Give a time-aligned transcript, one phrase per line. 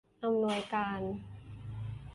[0.23, 1.01] อำนวยการ